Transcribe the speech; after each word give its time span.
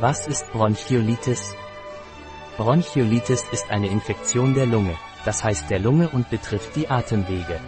Was 0.00 0.28
ist 0.28 0.52
Bronchiolitis? 0.52 1.56
Bronchiolitis 2.56 3.44
ist 3.50 3.68
eine 3.68 3.88
Infektion 3.88 4.54
der 4.54 4.66
Lunge, 4.66 4.94
das 5.24 5.42
heißt 5.42 5.70
der 5.70 5.80
Lunge 5.80 6.08
und 6.10 6.30
betrifft 6.30 6.76
die 6.76 6.88
Atemwege. 6.88 7.58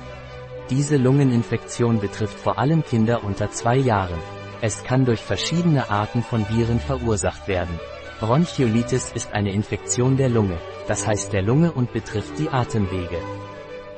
Diese 0.71 0.97
Lungeninfektion 0.97 1.99
betrifft 1.99 2.39
vor 2.39 2.57
allem 2.57 2.85
Kinder 2.85 3.25
unter 3.25 3.51
zwei 3.51 3.75
Jahren. 3.79 4.21
Es 4.61 4.85
kann 4.85 5.05
durch 5.05 5.23
verschiedene 5.23 5.91
Arten 5.91 6.23
von 6.23 6.49
Viren 6.49 6.79
verursacht 6.79 7.49
werden. 7.49 7.81
Bronchiolitis 8.21 9.11
ist 9.13 9.33
eine 9.33 9.51
Infektion 9.53 10.17
der 10.17 10.29
Lunge, 10.29 10.59
das 10.87 11.09
heißt 11.09 11.33
der 11.33 11.43
Lunge 11.43 11.73
und 11.73 11.93
betrifft 11.93 12.39
die 12.39 12.49
Atemwege. 12.49 13.19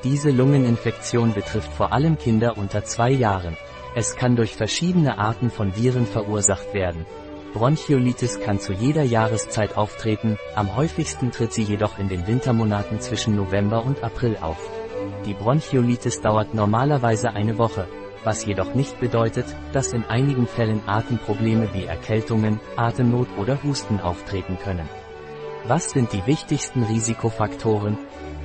Diese 0.03 0.31
Lungeninfektion 0.31 1.35
betrifft 1.35 1.71
vor 1.71 1.93
allem 1.93 2.17
Kinder 2.17 2.57
unter 2.57 2.83
zwei 2.83 3.11
Jahren. 3.11 3.55
Es 3.93 4.15
kann 4.15 4.35
durch 4.35 4.55
verschiedene 4.55 5.19
Arten 5.19 5.51
von 5.51 5.75
Viren 5.75 6.07
verursacht 6.07 6.73
werden. 6.73 7.05
Bronchiolitis 7.53 8.39
kann 8.39 8.59
zu 8.59 8.73
jeder 8.73 9.03
Jahreszeit 9.03 9.77
auftreten, 9.77 10.39
am 10.55 10.75
häufigsten 10.75 11.31
tritt 11.31 11.53
sie 11.53 11.61
jedoch 11.61 11.99
in 11.99 12.09
den 12.09 12.25
Wintermonaten 12.25 12.99
zwischen 12.99 13.35
November 13.35 13.85
und 13.85 14.03
April 14.03 14.37
auf. 14.41 14.57
Die 15.27 15.35
Bronchiolitis 15.35 16.21
dauert 16.21 16.55
normalerweise 16.55 17.29
eine 17.29 17.59
Woche, 17.59 17.87
was 18.23 18.43
jedoch 18.45 18.73
nicht 18.73 18.99
bedeutet, 18.99 19.45
dass 19.71 19.93
in 19.93 20.03
einigen 20.05 20.47
Fällen 20.47 20.81
Atemprobleme 20.87 21.69
wie 21.73 21.85
Erkältungen, 21.85 22.59
Atemnot 22.75 23.27
oder 23.37 23.61
Husten 23.61 23.99
auftreten 23.99 24.57
können. 24.57 24.89
Was 25.67 25.91
sind 25.91 26.11
die 26.11 26.25
wichtigsten 26.25 26.81
Risikofaktoren? 26.83 27.99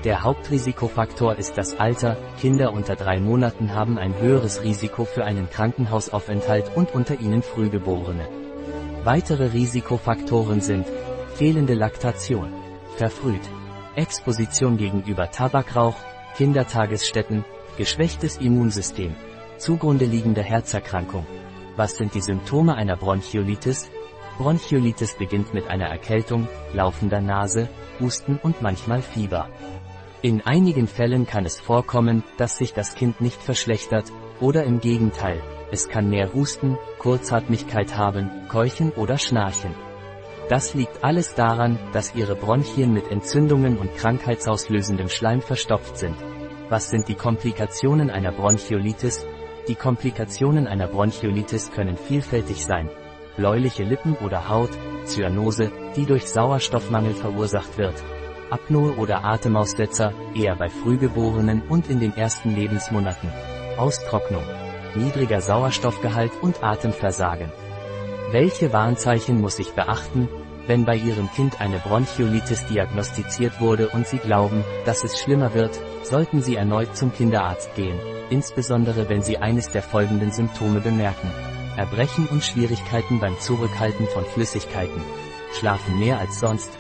Der 0.05 0.23
Hauptrisikofaktor 0.23 1.37
ist 1.37 1.57
das 1.57 1.81
Alter, 1.81 2.19
Kinder 2.39 2.75
unter 2.75 2.95
drei 2.95 3.21
Monaten 3.21 3.75
haben 3.75 3.99
ein 3.99 4.21
höheres 4.21 4.63
Risiko 4.63 5.07
für 5.07 5.25
einen 5.25 5.49
Krankenhausaufenthalt 5.49 6.71
und 6.77 6.95
unter 6.95 7.19
ihnen 7.19 7.43
Frühgeborene. 7.43 8.48
Weitere 9.05 9.53
Risikofaktoren 9.53 10.61
sind 10.61 10.87
fehlende 11.37 11.75
Laktation, 11.75 12.53
verfrüht, 12.97 13.41
Exposition 13.95 14.77
gegenüber 14.77 15.31
Tabakrauch, 15.31 15.95
Kindertagesstätten, 16.37 17.45
geschwächtes 17.77 18.39
Immunsystem, 18.39 19.15
zugrunde 19.57 20.05
liegende 20.05 20.43
Herzerkrankung. 20.43 21.25
Was 21.77 21.97
sind 21.97 22.15
die 22.15 22.21
Symptome 22.21 22.75
einer 22.75 22.97
Bronchiolitis? 22.97 23.89
Bronchiolitis 24.37 25.15
beginnt 25.15 25.55
mit 25.55 25.69
einer 25.69 25.87
Erkältung, 25.87 26.49
laufender 26.75 27.21
Nase, 27.21 27.69
Husten 28.01 28.39
und 28.43 28.63
manchmal 28.63 29.03
Fieber. 29.03 29.49
In 30.23 30.45
einigen 30.45 30.89
Fällen 30.89 31.25
kann 31.25 31.47
es 31.47 31.61
vorkommen, 31.61 32.25
dass 32.37 32.59
sich 32.59 32.75
das 32.75 32.97
Kind 32.97 33.21
nicht 33.21 33.41
verschlechtert, 33.41 34.13
oder 34.41 34.65
im 34.65 34.81
Gegenteil, 34.81 35.43
es 35.71 35.89
kann 35.89 36.09
mehr 36.09 36.33
Husten, 36.33 36.79
Kurzatmigkeit 36.99 37.97
haben, 37.97 38.31
Keuchen 38.49 38.91
oder 38.93 39.19
Schnarchen. 39.19 39.75
Das 40.49 40.73
liegt 40.73 41.05
alles 41.05 41.35
daran, 41.35 41.79
dass 41.93 42.15
ihre 42.15 42.35
Bronchien 42.35 42.95
mit 42.95 43.11
Entzündungen 43.11 43.77
und 43.77 43.95
krankheitsauslösendem 43.97 45.11
Schleim 45.11 45.43
verstopft 45.43 45.99
sind. 45.99 46.17
Was 46.71 46.89
sind 46.89 47.09
die 47.09 47.15
Komplikationen 47.15 48.09
einer 48.09 48.33
Bronchiolitis? 48.33 49.27
Die 49.69 49.75
Komplikationen 49.75 50.67
einer 50.67 50.87
Bronchiolitis 50.87 51.71
können 51.71 51.99
vielfältig 51.99 52.65
sein. 52.65 52.89
Bläuliche 53.37 53.85
Lippen 53.85 54.15
oder 54.17 54.49
Haut, 54.49 54.71
Zyanose, 55.05 55.71
die 55.97 56.07
durch 56.07 56.27
Sauerstoffmangel 56.27 57.13
verursacht 57.13 57.77
wird. 57.77 58.03
Apnoe 58.51 58.97
oder 58.97 59.25
Atemaussetzer, 59.25 60.15
eher 60.35 60.57
bei 60.57 60.71
Frühgeborenen 60.71 61.63
und 61.69 61.91
in 61.91 62.01
den 62.01 62.17
ersten 62.17 62.55
Lebensmonaten. 62.55 63.29
Austrocknung, 63.79 64.45
niedriger 64.95 65.41
Sauerstoffgehalt 65.41 66.33
und 66.43 66.63
Atemversagen. 66.63 67.53
Welche 68.33 68.73
Warnzeichen 68.73 69.41
muss 69.41 69.59
ich 69.59 69.73
beachten, 69.73 70.29
wenn 70.67 70.85
bei 70.85 70.97
Ihrem 70.97 71.31
Kind 71.33 71.61
eine 71.61 71.79
Bronchiolitis 71.79 72.67
diagnostiziert 72.67 73.61
wurde 73.61 73.89
und 73.89 74.07
Sie 74.07 74.19
glauben, 74.19 74.65
dass 74.85 75.03
es 75.03 75.19
schlimmer 75.19 75.55
wird, 75.55 75.81
sollten 76.03 76.43
Sie 76.43 76.57
erneut 76.57 76.95
zum 76.95 77.13
Kinderarzt 77.13 77.75
gehen, 77.75 77.99
insbesondere 78.29 79.09
wenn 79.09 79.23
Sie 79.23 79.39
eines 79.39 79.71
der 79.71 79.83
folgenden 79.83 80.31
Symptome 80.31 80.81
bemerken. 80.81 81.31
Erbrechen 81.79 82.27
und 82.27 82.45
Schwierigkeiten 82.45 83.21
beim 83.21 83.39
Zurückhalten 83.39 84.09
von 84.09 84.25
Flüssigkeiten. 84.27 85.01
Schlafen 85.59 85.99
mehr 85.99 86.19
als 86.19 86.41
sonst. 86.41 86.71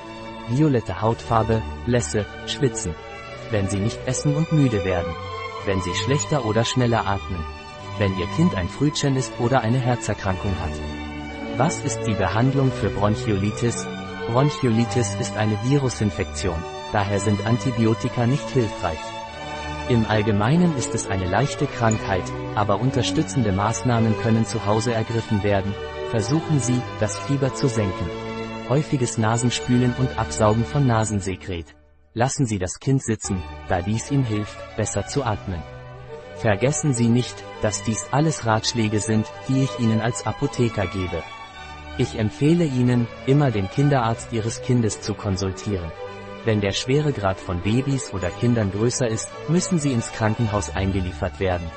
Violette 0.48 1.00
Hautfarbe, 1.00 1.62
Blässe, 1.86 2.26
Schwitzen. 2.46 2.94
Wenn 3.50 3.70
Sie 3.70 3.78
nicht 3.78 3.98
essen 4.06 4.34
und 4.34 4.52
müde 4.52 4.84
werden. 4.84 5.14
Wenn 5.68 5.80
Sie 5.82 5.94
schlechter 5.94 6.44
oder 6.44 6.64
schneller 6.64 7.06
atmen 7.06 7.44
wenn 7.98 8.16
Ihr 8.16 8.26
Kind 8.36 8.54
ein 8.54 8.68
Frühchen 8.68 9.16
ist 9.16 9.32
oder 9.40 9.60
eine 9.60 9.78
Herzerkrankung 9.78 10.52
hat. 10.60 10.72
Was 11.56 11.80
ist 11.80 12.02
die 12.06 12.14
Behandlung 12.14 12.70
für 12.70 12.90
Bronchiolitis? 12.90 13.86
Bronchiolitis 14.28 15.14
ist 15.16 15.36
eine 15.36 15.58
Virusinfektion, 15.64 16.62
daher 16.92 17.18
sind 17.18 17.44
Antibiotika 17.46 18.26
nicht 18.26 18.48
hilfreich. 18.50 18.98
Im 19.88 20.04
Allgemeinen 20.06 20.76
ist 20.76 20.94
es 20.94 21.08
eine 21.08 21.24
leichte 21.24 21.66
Krankheit, 21.66 22.24
aber 22.54 22.78
unterstützende 22.80 23.52
Maßnahmen 23.52 24.18
können 24.20 24.44
zu 24.44 24.66
Hause 24.66 24.92
ergriffen 24.92 25.42
werden. 25.42 25.74
Versuchen 26.10 26.60
Sie, 26.60 26.80
das 27.00 27.18
Fieber 27.18 27.54
zu 27.54 27.68
senken. 27.68 28.10
Häufiges 28.68 29.16
Nasenspülen 29.16 29.94
und 29.98 30.18
Absaugen 30.18 30.64
von 30.66 30.86
Nasensekret. 30.86 31.77
Lassen 32.18 32.46
Sie 32.46 32.58
das 32.58 32.80
Kind 32.80 33.00
sitzen, 33.04 33.40
da 33.68 33.80
dies 33.80 34.10
ihm 34.10 34.24
hilft, 34.24 34.58
besser 34.76 35.06
zu 35.06 35.22
atmen. 35.22 35.62
Vergessen 36.34 36.92
Sie 36.92 37.06
nicht, 37.06 37.44
dass 37.62 37.84
dies 37.84 38.08
alles 38.10 38.44
Ratschläge 38.44 38.98
sind, 38.98 39.24
die 39.46 39.62
ich 39.62 39.78
Ihnen 39.78 40.00
als 40.00 40.26
Apotheker 40.26 40.88
gebe. 40.88 41.22
Ich 41.96 42.18
empfehle 42.18 42.64
Ihnen, 42.64 43.06
immer 43.26 43.52
den 43.52 43.70
Kinderarzt 43.70 44.32
Ihres 44.32 44.62
Kindes 44.62 45.00
zu 45.00 45.14
konsultieren. 45.14 45.92
Wenn 46.44 46.60
der 46.60 46.72
Schweregrad 46.72 47.38
von 47.38 47.60
Babys 47.60 48.12
oder 48.12 48.30
Kindern 48.30 48.72
größer 48.72 49.06
ist, 49.06 49.28
müssen 49.48 49.78
sie 49.78 49.92
ins 49.92 50.10
Krankenhaus 50.10 50.74
eingeliefert 50.74 51.38
werden. 51.38 51.70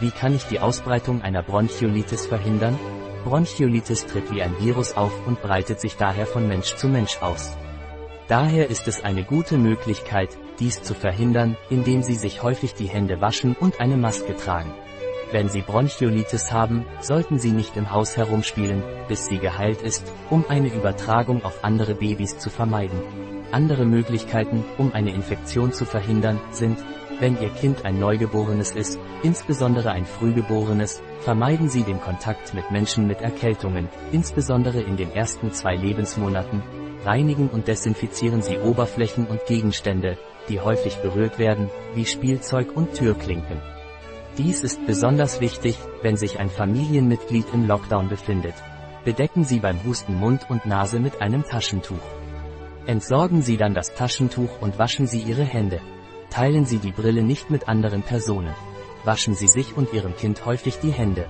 Wie 0.00 0.10
kann 0.10 0.34
ich 0.34 0.44
die 0.44 0.60
Ausbreitung 0.60 1.22
einer 1.22 1.42
Bronchiolitis 1.42 2.26
verhindern? 2.26 2.78
Bronchiolitis 3.24 4.04
tritt 4.04 4.30
wie 4.30 4.42
ein 4.42 4.60
Virus 4.60 4.94
auf 4.94 5.26
und 5.26 5.40
breitet 5.40 5.80
sich 5.80 5.96
daher 5.96 6.26
von 6.26 6.46
Mensch 6.46 6.74
zu 6.76 6.86
Mensch 6.86 7.22
aus. 7.22 7.56
Daher 8.28 8.70
ist 8.70 8.88
es 8.88 9.04
eine 9.04 9.22
gute 9.22 9.56
Möglichkeit, 9.56 10.36
dies 10.58 10.82
zu 10.82 10.94
verhindern, 10.94 11.56
indem 11.70 12.02
Sie 12.02 12.16
sich 12.16 12.42
häufig 12.42 12.74
die 12.74 12.88
Hände 12.88 13.20
waschen 13.20 13.54
und 13.54 13.80
eine 13.80 13.96
Maske 13.96 14.36
tragen. 14.36 14.74
Wenn 15.30 15.48
Sie 15.48 15.62
Bronchiolitis 15.62 16.50
haben, 16.50 16.84
sollten 17.00 17.38
Sie 17.38 17.52
nicht 17.52 17.76
im 17.76 17.92
Haus 17.92 18.16
herumspielen, 18.16 18.82
bis 19.08 19.26
sie 19.26 19.38
geheilt 19.38 19.82
ist, 19.82 20.12
um 20.28 20.44
eine 20.48 20.68
Übertragung 20.68 21.44
auf 21.44 21.62
andere 21.62 21.94
Babys 21.94 22.38
zu 22.38 22.50
vermeiden. 22.50 22.98
Andere 23.52 23.84
Möglichkeiten, 23.84 24.64
um 24.76 24.92
eine 24.92 25.12
Infektion 25.12 25.72
zu 25.72 25.84
verhindern, 25.84 26.40
sind, 26.50 26.78
wenn 27.20 27.40
Ihr 27.40 27.50
Kind 27.50 27.84
ein 27.84 27.98
Neugeborenes 27.98 28.72
ist, 28.72 28.98
insbesondere 29.22 29.90
ein 29.90 30.04
Frühgeborenes, 30.04 31.02
vermeiden 31.20 31.68
Sie 31.68 31.82
den 31.82 32.00
Kontakt 32.00 32.54
mit 32.54 32.70
Menschen 32.70 33.06
mit 33.06 33.20
Erkältungen, 33.20 33.88
insbesondere 34.12 34.80
in 34.80 34.96
den 34.96 35.12
ersten 35.12 35.52
zwei 35.52 35.74
Lebensmonaten, 35.74 36.62
reinigen 37.04 37.48
und 37.48 37.68
desinfizieren 37.68 38.42
Sie 38.42 38.58
Oberflächen 38.58 39.26
und 39.26 39.44
Gegenstände, 39.46 40.18
die 40.48 40.60
häufig 40.60 40.96
berührt 40.96 41.38
werden, 41.38 41.70
wie 41.94 42.04
Spielzeug 42.04 42.76
und 42.76 42.94
Türklinken. 42.94 43.60
Dies 44.38 44.62
ist 44.62 44.86
besonders 44.86 45.40
wichtig, 45.40 45.78
wenn 46.02 46.16
sich 46.16 46.38
ein 46.38 46.50
Familienmitglied 46.50 47.46
im 47.54 47.66
Lockdown 47.66 48.08
befindet. 48.08 48.54
Bedecken 49.04 49.44
Sie 49.44 49.60
beim 49.60 49.82
Husten 49.84 50.14
Mund 50.14 50.46
und 50.50 50.66
Nase 50.66 51.00
mit 51.00 51.22
einem 51.22 51.44
Taschentuch. 51.44 51.96
Entsorgen 52.86 53.40
Sie 53.40 53.56
dann 53.56 53.72
das 53.72 53.94
Taschentuch 53.94 54.60
und 54.60 54.78
waschen 54.78 55.06
Sie 55.06 55.20
Ihre 55.20 55.44
Hände. 55.44 55.80
Teilen 56.30 56.66
Sie 56.66 56.78
die 56.78 56.92
Brille 56.92 57.22
nicht 57.22 57.50
mit 57.50 57.68
anderen 57.68 58.02
Personen. 58.02 58.54
Waschen 59.04 59.34
Sie 59.34 59.48
sich 59.48 59.76
und 59.76 59.92
Ihrem 59.92 60.16
Kind 60.16 60.44
häufig 60.44 60.78
die 60.78 60.90
Hände. 60.90 61.26